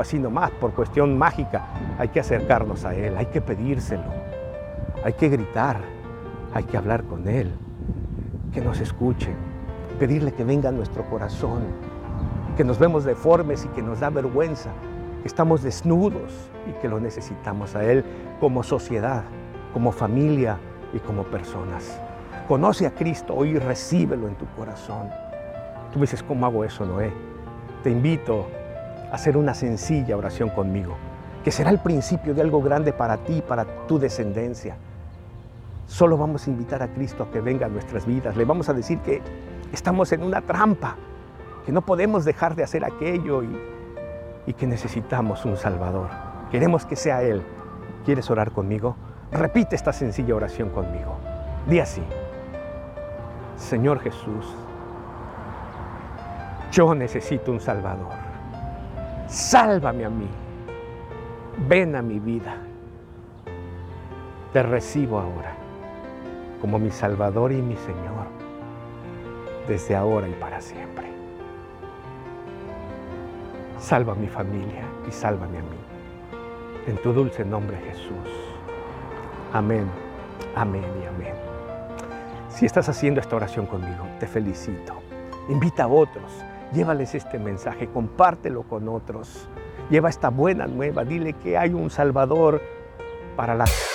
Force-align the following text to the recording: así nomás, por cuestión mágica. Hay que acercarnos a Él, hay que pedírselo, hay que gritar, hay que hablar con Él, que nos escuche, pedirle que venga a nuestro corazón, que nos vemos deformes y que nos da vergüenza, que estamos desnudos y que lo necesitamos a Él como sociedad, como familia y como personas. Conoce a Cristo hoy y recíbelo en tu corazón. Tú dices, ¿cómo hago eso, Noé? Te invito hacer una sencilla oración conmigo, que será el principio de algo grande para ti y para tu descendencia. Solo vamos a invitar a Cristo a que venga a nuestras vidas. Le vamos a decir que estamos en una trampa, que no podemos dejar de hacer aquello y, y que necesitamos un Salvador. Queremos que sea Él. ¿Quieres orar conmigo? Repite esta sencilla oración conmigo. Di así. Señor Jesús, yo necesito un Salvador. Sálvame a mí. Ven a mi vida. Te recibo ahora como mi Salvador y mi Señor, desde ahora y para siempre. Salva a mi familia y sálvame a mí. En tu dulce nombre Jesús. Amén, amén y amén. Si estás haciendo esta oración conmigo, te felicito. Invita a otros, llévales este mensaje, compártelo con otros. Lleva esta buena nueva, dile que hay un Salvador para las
así 0.00 0.18
nomás, 0.18 0.50
por 0.52 0.72
cuestión 0.72 1.16
mágica. 1.16 1.66
Hay 1.98 2.08
que 2.08 2.20
acercarnos 2.20 2.84
a 2.84 2.94
Él, 2.94 3.16
hay 3.16 3.26
que 3.26 3.40
pedírselo, 3.40 4.04
hay 5.04 5.12
que 5.14 5.28
gritar, 5.28 5.78
hay 6.52 6.64
que 6.64 6.76
hablar 6.76 7.04
con 7.04 7.28
Él, 7.28 7.52
que 8.52 8.60
nos 8.60 8.80
escuche, 8.80 9.30
pedirle 9.98 10.32
que 10.32 10.44
venga 10.44 10.68
a 10.68 10.72
nuestro 10.72 11.04
corazón, 11.04 11.62
que 12.56 12.64
nos 12.64 12.78
vemos 12.78 13.04
deformes 13.04 13.64
y 13.64 13.68
que 13.68 13.82
nos 13.82 14.00
da 14.00 14.10
vergüenza, 14.10 14.70
que 15.22 15.28
estamos 15.28 15.62
desnudos 15.62 16.50
y 16.68 16.72
que 16.80 16.88
lo 16.88 17.00
necesitamos 17.00 17.74
a 17.74 17.84
Él 17.84 18.04
como 18.40 18.62
sociedad, 18.62 19.24
como 19.72 19.90
familia 19.92 20.58
y 20.92 20.98
como 20.98 21.24
personas. 21.24 22.00
Conoce 22.46 22.86
a 22.86 22.94
Cristo 22.94 23.34
hoy 23.34 23.50
y 23.50 23.58
recíbelo 23.58 24.28
en 24.28 24.34
tu 24.34 24.46
corazón. 24.56 25.08
Tú 25.92 26.00
dices, 26.00 26.22
¿cómo 26.22 26.46
hago 26.46 26.64
eso, 26.64 26.84
Noé? 26.84 27.12
Te 27.82 27.90
invito 27.90 28.46
hacer 29.12 29.36
una 29.36 29.54
sencilla 29.54 30.16
oración 30.16 30.50
conmigo, 30.50 30.96
que 31.42 31.50
será 31.50 31.70
el 31.70 31.78
principio 31.78 32.34
de 32.34 32.42
algo 32.42 32.62
grande 32.62 32.92
para 32.92 33.18
ti 33.18 33.38
y 33.38 33.42
para 33.42 33.64
tu 33.86 33.98
descendencia. 33.98 34.76
Solo 35.86 36.16
vamos 36.16 36.46
a 36.46 36.50
invitar 36.50 36.82
a 36.82 36.88
Cristo 36.88 37.24
a 37.24 37.30
que 37.30 37.40
venga 37.40 37.66
a 37.66 37.68
nuestras 37.68 38.06
vidas. 38.06 38.36
Le 38.36 38.44
vamos 38.44 38.68
a 38.68 38.72
decir 38.72 38.98
que 39.00 39.20
estamos 39.72 40.12
en 40.12 40.22
una 40.22 40.40
trampa, 40.40 40.96
que 41.66 41.72
no 41.72 41.82
podemos 41.82 42.24
dejar 42.24 42.54
de 42.54 42.64
hacer 42.64 42.84
aquello 42.84 43.42
y, 43.42 43.58
y 44.46 44.52
que 44.54 44.66
necesitamos 44.66 45.44
un 45.44 45.56
Salvador. 45.56 46.08
Queremos 46.50 46.86
que 46.86 46.96
sea 46.96 47.22
Él. 47.22 47.42
¿Quieres 48.04 48.30
orar 48.30 48.50
conmigo? 48.52 48.96
Repite 49.32 49.76
esta 49.76 49.92
sencilla 49.92 50.34
oración 50.34 50.70
conmigo. 50.70 51.16
Di 51.66 51.80
así. 51.80 52.02
Señor 53.56 54.00
Jesús, 54.00 54.54
yo 56.70 56.94
necesito 56.94 57.52
un 57.52 57.60
Salvador. 57.60 58.12
Sálvame 59.34 60.04
a 60.04 60.10
mí. 60.10 60.28
Ven 61.66 61.96
a 61.96 62.02
mi 62.02 62.20
vida. 62.20 62.54
Te 64.52 64.62
recibo 64.62 65.18
ahora 65.18 65.56
como 66.60 66.78
mi 66.78 66.92
Salvador 66.92 67.50
y 67.50 67.60
mi 67.60 67.76
Señor, 67.76 68.28
desde 69.66 69.96
ahora 69.96 70.28
y 70.28 70.34
para 70.34 70.60
siempre. 70.60 71.06
Salva 73.80 74.12
a 74.12 74.16
mi 74.16 74.28
familia 74.28 74.84
y 75.08 75.10
sálvame 75.10 75.58
a 75.58 75.62
mí. 75.62 75.80
En 76.86 76.96
tu 76.98 77.12
dulce 77.12 77.44
nombre 77.44 77.76
Jesús. 77.78 78.30
Amén, 79.52 79.90
amén 80.54 80.86
y 81.02 81.06
amén. 81.06 81.34
Si 82.50 82.66
estás 82.66 82.88
haciendo 82.88 83.20
esta 83.20 83.34
oración 83.34 83.66
conmigo, 83.66 84.06
te 84.20 84.28
felicito. 84.28 84.94
Invita 85.48 85.82
a 85.82 85.88
otros, 85.88 86.32
llévales 86.72 87.14
este 87.14 87.38
mensaje, 87.38 87.88
compártelo 87.88 88.62
con 88.62 88.88
otros. 88.88 89.48
Lleva 89.90 90.08
esta 90.08 90.30
buena 90.30 90.66
nueva, 90.66 91.04
dile 91.04 91.34
que 91.34 91.58
hay 91.58 91.74
un 91.74 91.90
Salvador 91.90 92.62
para 93.36 93.54
las 93.54 93.93